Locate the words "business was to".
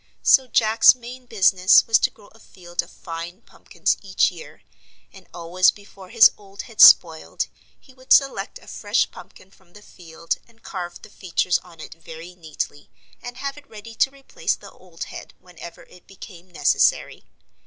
1.27-2.09